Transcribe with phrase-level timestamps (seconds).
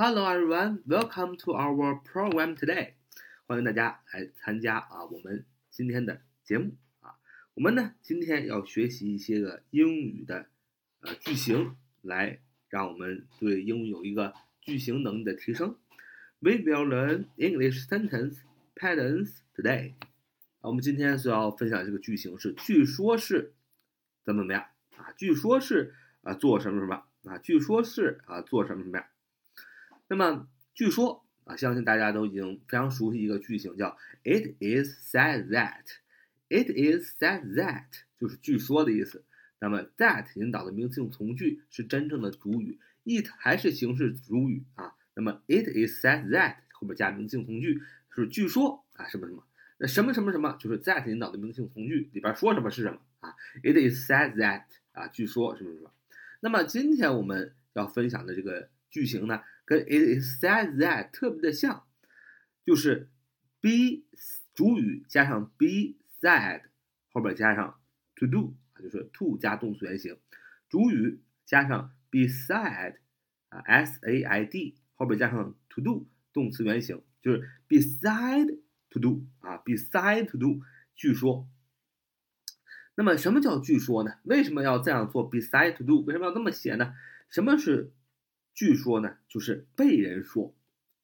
[0.00, 2.92] Hello everyone, welcome to our program today.
[3.48, 7.18] 欢迎大家来参加啊我们今天的节目啊。
[7.54, 10.46] 我们呢今天要学习一些个英语的
[11.00, 12.38] 呃句型，来
[12.68, 15.76] 让我们对英语有一个句型能力的提升。
[16.38, 18.36] We will learn English sentence
[18.76, 19.94] patterns today.
[20.60, 23.52] 啊，我们今天所要分享这个句型是，据说是
[24.22, 24.64] 怎么怎么样
[24.96, 25.10] 啊？
[25.16, 27.36] 据说是啊做什么什么啊？
[27.38, 29.04] 据说是啊做什么什么样？
[30.08, 35.84] 那么，据说啊，相信大家都已经非常熟悉一个句型，叫 "It is said that."
[36.50, 37.84] It is said that
[38.18, 39.22] 就是据说的意思。
[39.60, 44.94] 那么 that 引导的名词性从句是真正的主语，it 还是形式主语啊。
[45.14, 49.44] 那么 It is said that 后面加名词性从句是据说啊什么什么。
[49.76, 55.92] 那什么什么什么就是 that 引导的名词性从句里边说什么是什么啊？It is said that 啊，据说什么什么。
[56.40, 59.42] 那么今天我们要分享的这个句型呢？
[59.64, 61.84] 跟 it is said that 特别的像，
[62.64, 63.10] 就是
[63.60, 64.04] be
[64.54, 66.62] 主语加上 be said
[67.12, 67.78] 后边加上
[68.16, 70.18] to do 啊，就是 to 加动词原形，
[70.70, 72.96] 主语加上 be said
[73.50, 78.58] 啊 s a i d 后边加上 to do 动词原形，就是 beside
[78.88, 80.62] to do 啊 beside to do
[80.94, 81.46] 据说。
[82.94, 84.14] 那么什么叫据说呢？
[84.24, 86.00] 为什么要这样做 beside to do？
[86.06, 86.94] 为什么要这么写呢？
[87.28, 87.92] 什么是？
[88.58, 90.52] 据说呢，就是被人说，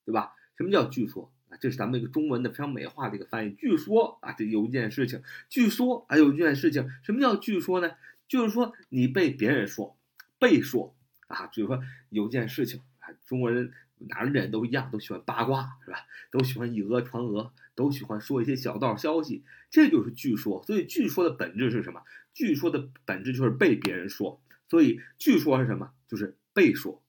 [0.05, 0.33] 对吧？
[0.57, 1.57] 什么叫据说啊？
[1.61, 3.53] 这是咱们一个中文的非常美化的一个翻译。
[3.53, 6.91] 据说啊，这有一件事情，据说啊，有一件事情。
[7.05, 7.93] 什么叫据说呢？
[8.27, 9.97] 就是说你被别人说，
[10.41, 10.97] 被说
[11.29, 11.47] 啊。
[11.47, 15.99] 比如说有件事情啊，中国人哪儿人都一样，都喜欢八卦，是吧？
[16.33, 20.61] 都喜欢以讹传讹，都喜欢说一些小道消息，这就是据说。
[20.67, 22.03] 所以据说的本质是什么？
[22.33, 24.41] 据说的本质就是被别人说。
[24.69, 25.93] 所以据说是什么？
[26.09, 27.01] 就是被说。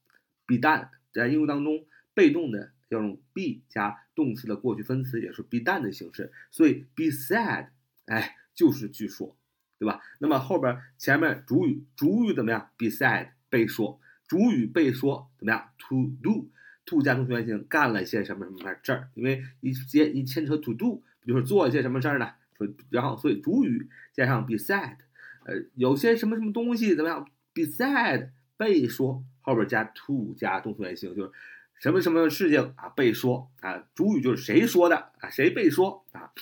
[0.46, 6.32] Be done 在英语当中，被动的要用 be 加动词的过去分词，也是 be done 的形式。
[6.50, 7.68] 所以 be said，
[8.06, 9.36] 哎，就是据说，
[9.78, 10.00] 对吧？
[10.18, 19.08] 那么后边前面主语，主语怎么样？be said 被说，主语被说怎么样？to do，to 加动词原形干了些什么什么事儿？
[19.14, 22.32] 因为一接一牵扯 to do，不就是做一些什么事儿呢？
[22.56, 24.96] 所以然后所以主语加上 be said，
[25.44, 29.24] 呃，有些什么什么东西怎么样？be said 被说。
[29.42, 31.30] 后边加 to 加动词原形，就是
[31.78, 36.32] 什么什么事情啊被说啊，主语就是谁说的啊，谁被说啊，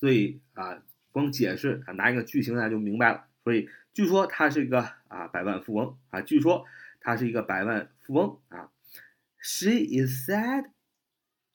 [0.00, 0.82] 所以啊，
[1.12, 3.28] 光解释啊，拿一个句型大家就明白了。
[3.44, 6.66] 所以据说他是一个啊百万富翁啊，据说
[7.00, 8.72] 他是一个百万富翁啊。
[9.38, 10.70] She is said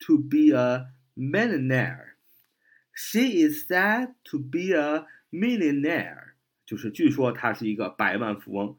[0.08, 2.14] to be a millionaire.
[2.94, 6.31] She is said to be a millionaire.
[6.72, 8.78] 就是据说他是一个百万富翁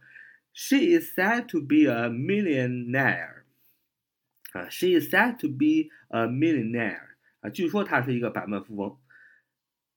[0.54, 3.42] ，She is said to be a millionaire。
[4.52, 7.16] 啊，She is said to be a millionaire。
[7.40, 8.98] 啊，据说他是一个百万富翁。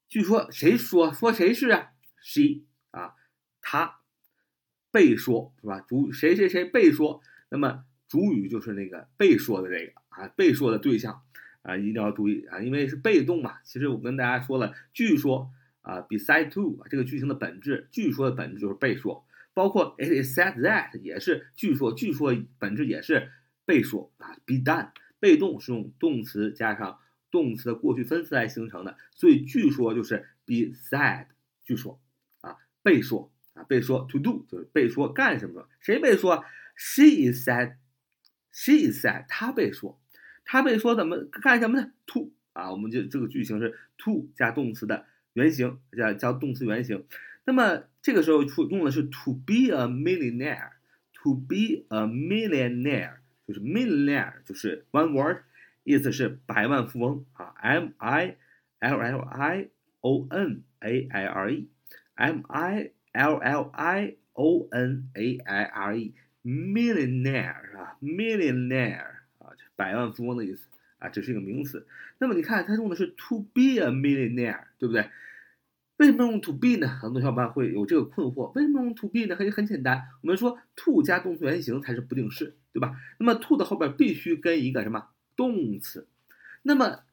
[0.09, 3.16] 据说谁说说谁是啊？She 啊，
[3.61, 4.01] 他
[4.91, 5.79] 被说是吧？
[5.79, 11.22] 主谁谁谁被说，那么主语就是那个被说的这个啊，被说的对象
[11.61, 13.59] 啊，一定要注意啊，因为是被动嘛。
[13.63, 15.50] 其实我跟大家说了，据说。
[15.85, 19.23] 啊，beside to 这个句型的本质，据说的本质就是被说，
[19.53, 23.29] 包括 it is said that 也是据说，据说本质也是
[23.66, 24.35] 被说啊。
[24.47, 31.28] be done 被动是用动词加上动词的过去分词来形成的，所以据说就是 be said，
[31.63, 32.02] 据说
[32.41, 36.44] 啊，被说啊，被说 to do 就是被说干什么，谁被说
[36.75, 40.02] ？She is said，she is said，她被说，
[40.46, 45.06] 她被说怎么干什么呢？to 啊，我们就这个句型是 to 加动词的。
[45.35, 47.06] 原形加加动词原形，
[47.44, 55.40] 那么这个时候出用的是 to be a millionaire，to be a millionaire 就是 millionaire 就是 one word，
[55.84, 58.38] 意思是百万富翁啊，m i
[58.79, 59.69] l l i
[60.00, 65.97] o n a i r e，m i l l i o n a i r
[65.97, 69.05] e，millionaire 啊，millionaire
[69.40, 70.66] 啊，百万富翁的意思。
[70.99, 71.87] 啊，这是一个名词。
[72.19, 75.09] 那么你看，它用的是 to be a millionaire，对不对？
[75.97, 76.87] 为什么用 to be 呢？
[76.87, 78.51] 很多小伙伴会有这个困惑。
[78.53, 79.35] 为什么用 to be 呢？
[79.35, 82.99] 很很简单，我们说 to 加动词原形才是不定式，对吧？
[83.17, 85.07] 那么 to 的后边必须跟一个什么
[85.37, 86.07] 动词？
[86.63, 87.03] 那么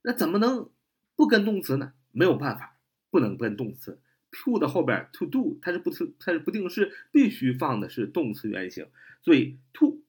[0.00, 0.70] 那怎么能
[1.16, 1.92] 不跟动词呢？
[2.12, 2.78] 没有办法，
[3.10, 4.00] 不能跟动词。
[4.30, 8.86] to 的后边 to do 它是不，它是不定式，必须放的是动词原形。
[9.22, 10.00] 所以 to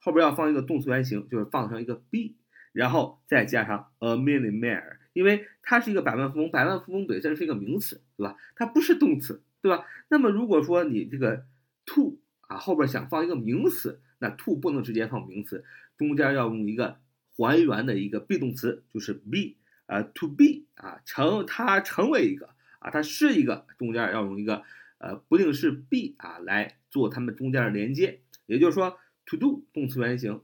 [0.00, 2.34] 后边要放一个动词原形，就是放上一个 be。
[2.72, 8.36] 然后再加上 a millionaire，因为它是一个百万富翁，百万富翁本身是一个名词，对吧？
[8.56, 9.86] 它不是动词，对吧？
[10.08, 11.44] 那么如果说你这个
[11.84, 15.64] to 啊，后边想放一个名词，那 to 不能直接放名词，
[15.98, 16.98] 中间要用一个
[17.36, 24.62] 还原的一个 be 动词，就是 be，呃，to be 啊，成它成为一个啊，它是一个，中间要用一个
[24.98, 30.40] 呃不定式 be 啊来做它们中间的连接，也就是说 to do 动词原形。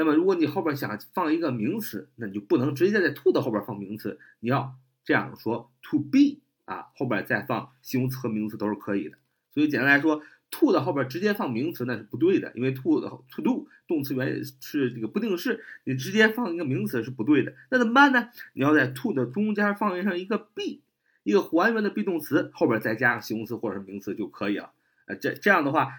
[0.00, 4.74] 那么如果你后边想放一个名词，那你就不能直接在 to 的后边放名词，你要
[5.04, 9.18] 这样说 to be 啊，后边再放形容词和名词都是可以的。
[9.52, 10.22] 所以简单来说。
[10.52, 17.54] to 的后边直接放名词那是不对的，因为 to 的 to do 动词原是这个不定式，你直接放一个名词是不对的。
[17.70, 18.30] 那怎么办呢？
[18.54, 20.80] 你要在 to 的中间放上一个 be，
[21.22, 24.72] 一个还原的 be 动词，后边再加上形容词或者是名词就可以了。
[25.06, 25.92] 呃，这这样的话，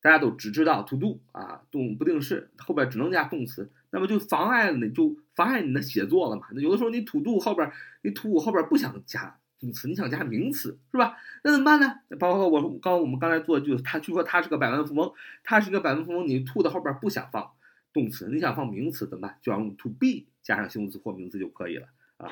[0.00, 6.46] 大家都只知道 to do 啊，动不定式后边只能加动词，那么就妨碍你就妨碍你的写作了嘛。
[6.52, 7.70] 那有的时候你 to do 后边
[8.02, 9.38] 你 to 后边不想加。
[9.60, 11.16] 动词你想加名词是吧？
[11.42, 11.92] 那怎么办呢？
[12.20, 15.12] 包括我刚我们刚才做的句子，他据说他是个百万富翁，
[15.42, 17.50] 他是个百万富翁，你 to 的后边不想放
[17.92, 19.36] 动词，你想放名词怎么办？
[19.42, 22.30] 就要用 to be 加上形容词或名词就可以了啊。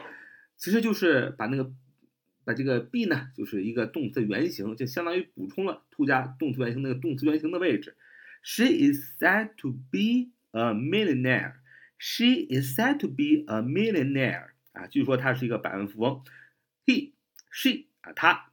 [0.56, 1.68] 其实就是把那个
[2.46, 7.96] 那这个 be 呢，就是一个动词原形，就相当于补充了 to 加动词原形那个动词原形的位置。
[8.42, 11.54] She is said to be a millionaire.
[11.98, 14.50] She is said to be a millionaire.
[14.72, 16.22] 啊，据说他是一个百万富翁。
[16.84, 17.12] He
[17.50, 18.50] She 啊，她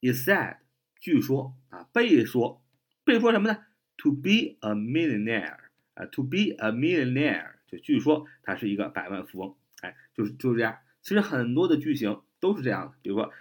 [0.00, 0.58] ，is said，
[1.00, 2.62] 据说啊，被说，
[3.04, 3.64] 被说什么呢
[3.96, 5.56] ？To be a millionaire，
[5.94, 9.56] 啊，to be a millionaire，就据说他是一个百万富翁。
[9.80, 10.78] 哎，就是就是这样。
[11.00, 12.94] 其实很多的句型都是这样的。
[13.02, 13.32] 比如说，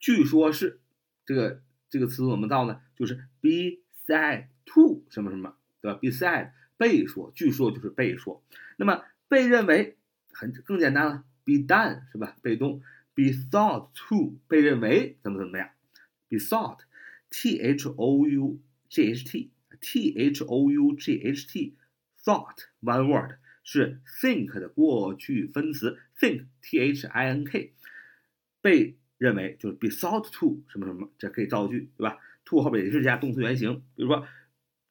[0.00, 0.80] 据说是
[1.24, 2.80] 这个这个词怎么造呢？
[2.96, 8.42] 就是 be said to 什么什么，对吧？be said 被说，据说就是被说。
[8.76, 9.96] 那么被认为
[10.32, 12.36] 很更简单了，be done 是吧？
[12.42, 12.82] 被动。
[13.14, 15.68] be thought to 被认为怎么怎么样
[16.30, 18.58] ？be thought，t h o u
[18.88, 23.32] g h t，t h o u g h t，thought one word
[23.62, 27.74] 是 think 的过去分词，think，t h i n k，
[28.62, 32.16] 被认为就是 be thought to 什么什么，这可以造句，对吧
[32.46, 34.26] ？to 后边也是加动词原形，比如说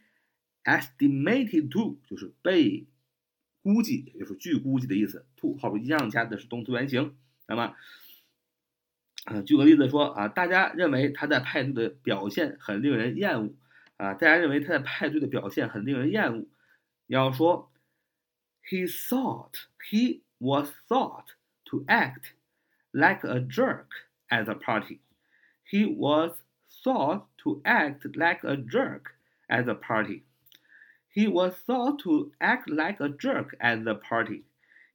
[0.63, 2.85] estimated to 就是被
[3.73, 5.27] 估计，也就是据估计的意思。
[5.37, 7.15] to 后边一样加的是动词原形。
[7.47, 7.75] 那么，
[9.45, 13.53] 举个例子说啊，大家认为他在派对的表现很令人厌恶
[13.97, 16.47] 啊，大家认为他在派对的表现很令人厌恶。
[17.05, 17.71] 要说
[18.67, 21.25] ，he thought he was thought
[21.65, 22.31] to act
[22.91, 23.85] like a jerk
[24.29, 24.99] at the party.
[25.63, 26.39] He was
[26.83, 29.13] thought to act like a jerk
[29.47, 30.23] at the party.
[31.13, 34.43] He was thought to act like a jerk at the party.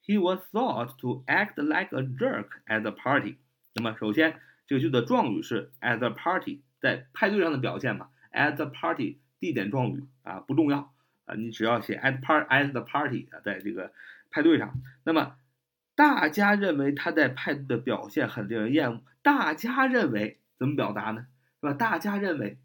[0.07, 3.37] He was thought to act like a jerk at the party.
[3.75, 8.11] 那么首先，这个句子的状语是 at the party，在派对上的表现嘛。
[8.33, 10.93] at the party 地点状语啊不重要
[11.27, 13.93] 啊，你只要写 at part at the party 啊，在这个
[14.31, 14.75] 派对上，
[15.05, 15.37] 那么
[15.95, 19.03] 大家认为他在派对的表现很令人厌恶。
[19.23, 21.27] 大家认为怎么表达呢？
[21.61, 21.73] 是吧？
[21.73, 22.59] 大家认为，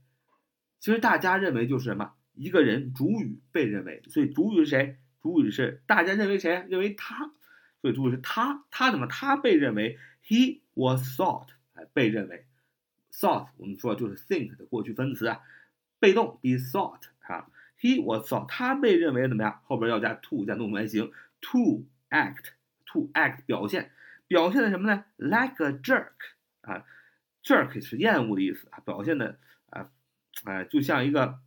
[0.80, 2.14] 其实大家认为就是什么？
[2.40, 4.98] 一个人主语被认为，所以主语是谁？
[5.22, 6.66] 主语是大家认为谁？
[6.70, 7.32] 认为他，
[7.82, 8.64] 所以主语是他。
[8.72, 9.06] 他怎么？
[9.08, 12.46] 他被认为，he was thought，哎，被认为
[13.12, 15.42] ，thought 我们说就是 think 的过去分词啊，
[16.00, 17.48] 被动 be thought 啊
[17.80, 19.62] ，he was thought，他被认为怎么样？
[19.66, 22.52] 后边要加 to 加动词原形，to act。
[22.92, 23.92] to act 表现，
[24.26, 26.10] 表现的什么呢？Like a jerk
[26.62, 26.84] 啊
[27.44, 29.38] ，jerk 是厌恶的意思啊，表现的
[29.70, 29.92] 啊
[30.44, 31.38] 啊，就像一个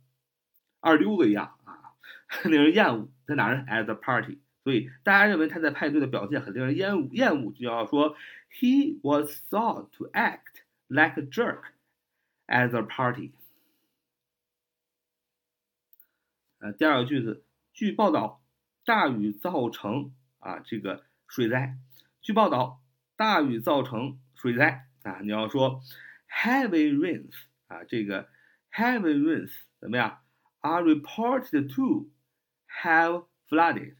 [0.83, 1.95] 二溜子一样啊，
[2.43, 3.09] 令人厌恶。
[3.25, 4.39] 在哪儿呢？At the party。
[4.63, 8.17] 所以大家认为他在派对的表现很令人厌恶，厌恶就要说
[8.51, 11.63] He was thought to act like a jerk
[12.47, 13.31] at the party。
[16.59, 18.43] 呃，第二个句子，据报道，
[18.83, 21.05] 大雨造成啊这个。
[21.25, 21.77] 水灾，
[22.21, 22.83] 据报道，
[23.15, 25.17] 大雨造成水灾啊！
[25.23, 25.81] 你要说
[26.29, 27.33] heavy rains
[27.65, 28.29] 啊，这个
[28.71, 30.22] heavy rains 怎么样
[30.62, 32.08] ？are reported to
[32.82, 33.96] have flooded.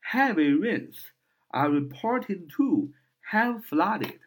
[0.00, 1.12] Heavy rains
[1.48, 2.92] are reported to
[3.30, 4.20] have flooded.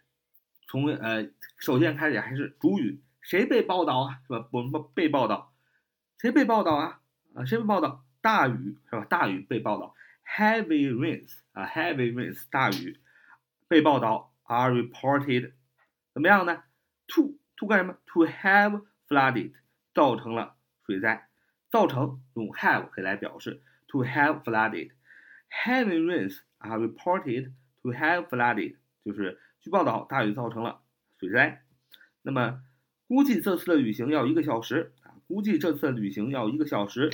[0.68, 4.20] 从呃，首先开始还是主语，谁被报道啊？
[4.28, 4.48] 是吧？
[4.52, 5.54] 我们被报道，
[6.18, 7.02] 谁被报道啊？
[7.36, 8.04] 啊，谁被报道？
[8.22, 9.06] 大雨是吧？
[9.06, 9.96] 大雨被报道，
[10.26, 13.00] heavy rains 啊，heavy rains 大雨
[13.68, 15.54] 被报道，are reported
[16.14, 16.64] 怎么样呢？
[17.08, 17.98] to to 干什么？
[18.08, 19.54] to have flooded
[19.94, 21.30] 造成了水灾，
[21.73, 24.91] 造成用 have 可以来表示，to have flooded。
[25.49, 27.53] Heavy rains are reported
[27.83, 30.83] to have flooded，就是据报道大雨造成了
[31.19, 31.65] 水灾。
[32.21, 32.63] 那么
[33.09, 37.11] 估计这次的旅行要一个小时啊，估计这次的旅行要一个小时。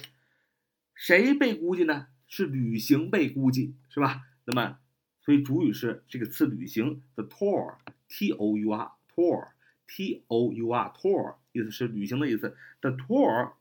[0.96, 2.08] 谁被估计呢？
[2.26, 4.26] 是旅行被估计，是吧？
[4.44, 4.78] 那么
[5.20, 12.56] 所以主语是这个次旅行，the tour，t o u r，tour，t o u r，tour，意思是旅行的意思。
[12.80, 13.52] The tour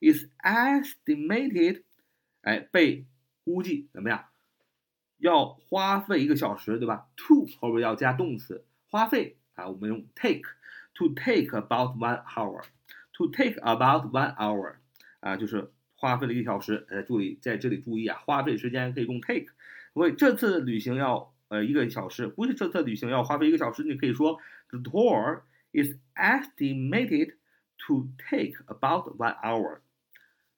[0.00, 1.82] is estimated，
[2.42, 3.04] 哎，被。
[3.44, 4.24] 估计怎么样？
[5.18, 14.74] 要花费一个小时，对吧？To 后边要加动词，花费啊，我们用 take，to take about one hour，to take about one hour，
[15.20, 16.84] 啊，就是花费了一个小时。
[16.90, 19.46] 呃，注意在这里注意啊，花费时间可以用 take。
[19.92, 27.34] 为这次旅行要呃一个小时，估计这次旅行要花费一个小时，你可以说 The tour is estimated
[27.86, 29.78] to take about one hour。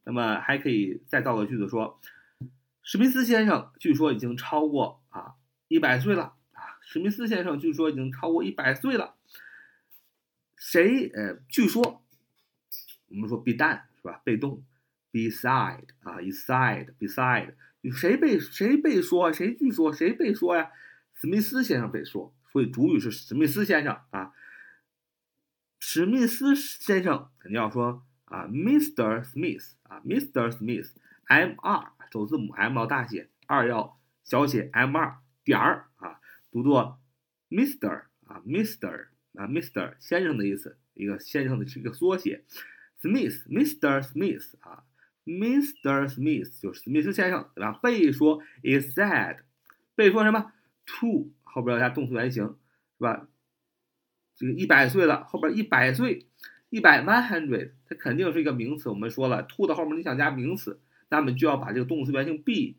[0.09, 2.01] 那么还可以再造个句子说。
[2.83, 5.35] 史密斯先生据说已经超过啊
[5.69, 6.81] 一百岁了啊！
[6.81, 9.17] 史密斯先生据说已经超过一百岁了。
[10.57, 11.35] 谁呃？
[11.51, 12.03] 据说
[13.11, 14.23] 我们说 be done 是吧？
[14.25, 14.65] 被动
[15.13, 17.53] beside 啊，beside beside
[17.93, 19.31] 谁被谁被说？
[19.31, 19.93] 谁据说？
[19.93, 20.71] 谁被说呀？
[21.13, 24.33] 史密斯先生被说，所以主语是史密斯先生啊。
[25.79, 29.23] 史密斯先生肯定要说啊，Mr.
[29.23, 29.73] Smith
[30.09, 30.51] ，Mr.
[30.51, 31.93] Smith，M.R.
[32.11, 36.99] 首字母 M 要大写，二要小写 M 二点儿啊，读作
[37.51, 38.05] Mr.
[38.27, 39.09] 啊，Mr.
[39.35, 39.95] 啊，Mr.
[40.01, 42.45] 先生的意思，一个先生的是一个缩写
[43.03, 44.03] ，Smith，Mr.
[44.03, 44.85] Smith 啊
[45.27, 46.09] ，Mr.
[46.09, 47.79] Smith 就是史密斯先生，对吧？
[47.83, 49.41] 被说 is said，
[49.95, 50.53] 被说什么
[50.87, 53.29] ？to 后边要加动词原形，是吧？
[54.37, 56.27] 这个一百岁了，后边一百岁，
[56.71, 58.89] 一百 one hundred，它肯定是一个名词。
[58.89, 60.81] 我们说了，to 的后面你想加名词。
[61.11, 62.77] 那么就要把这个动词原形 be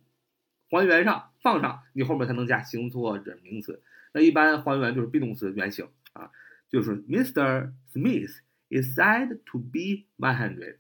[0.70, 3.82] 还原上放上，你后面才能加形容词或者名词。
[4.14, 6.30] 那一般还原就是 be 动词原形啊，
[6.70, 7.74] 就是 Mr.
[7.92, 10.78] Smith is said to be one hundred.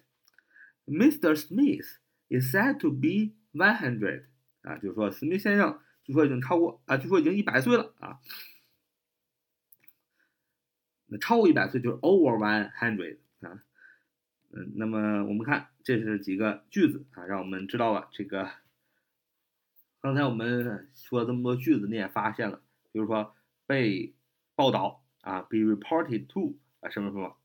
[0.85, 1.35] Mr.
[1.35, 1.97] Smith
[2.29, 4.25] is said to be one hundred.
[4.61, 8.19] 啊，就是说史密斯先生据说已经超过啊，据说已经一百岁了啊。
[11.09, 13.63] 那超过一百岁就是 over one hundred 啊。
[14.51, 18.49] 嗯，那么我们看，这是几个句子啊，让我们知道了这个。
[20.01, 22.61] 刚才我们说了这么多句子，你也发现了，
[22.91, 23.35] 比如说
[23.67, 24.13] 被
[24.55, 27.35] 报道啊，be reported to 啊，什么什么。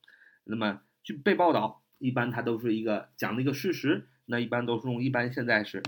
[0.44, 5.82] 那么就被报道，一般它都是一个讲的一个事实，那一般都是用一般现在时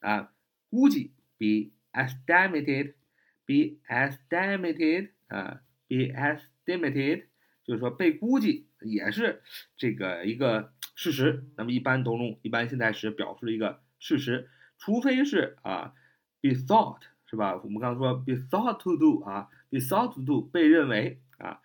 [0.00, 0.32] 啊。
[0.70, 5.60] 估计 be estimated，be estimated 啊
[5.92, 7.24] ，be estimated。
[7.64, 9.40] 就是说被估计也是
[9.76, 15.94] 这个一个事实，那么一般都用一般现在时表示一个事实，除非是啊
[16.40, 17.54] ，be thought 是吧？
[17.62, 21.60] 我们刚刚说 be thought to do 啊，be thought to do 被认为啊，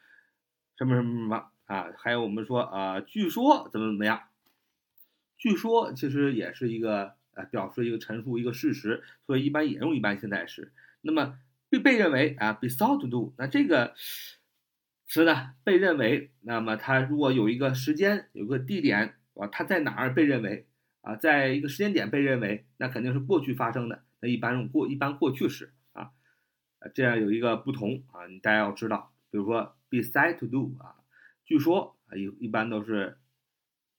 [0.77, 4.21] 什么什么什么啊，还有我们说啊，据说怎么怎么样，
[5.35, 10.71] 据说其实也是一个呃表示一个陈述一个事实，所以一般也用一般现在时。
[11.01, 13.95] 那么被被认为啊，be thought to do，那这个。
[15.09, 20.67] 词呢被认为，那么它如果有一个时间，有个地点啊，它在哪儿被认为
[20.99, 26.11] 啊，在一个时间点被认为，那肯定是过去发生的，那一般用过一般过去时啊，
[26.93, 30.99] 这样有一个不同啊，你大家要知道，比如说 be said to do 啊，
[31.45, 33.17] 据说啊一一般都是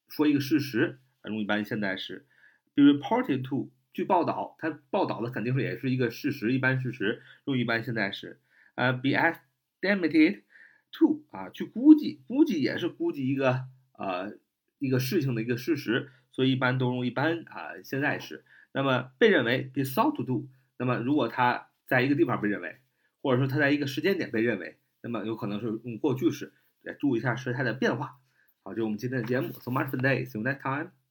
[0.08, 2.26] 说一个事实啊，用一般现在时
[2.74, 8.40] ，be reported to 据报道，它报道的肯定是也是一个事实，一般事实用一般现在时，
[8.74, 10.42] 呃，be estimated。
[10.90, 13.66] to 啊，去估计，估计也是估计一个
[13.98, 14.32] 呃
[14.78, 18.42] 一个事情的一个事实，所以一般都用一般啊现在时。
[18.72, 22.78] 那么被认为 be thought to do，那么如果他在一个地方被认为，
[23.20, 26.54] 或者说他在一个时间点被认为，那么有可能是用过去式。
[26.80, 28.16] 来注意一下时态的变化。
[28.62, 29.52] 好，这是我们今天的节目。
[29.60, 30.24] So much for today.
[30.26, 31.07] See you next time.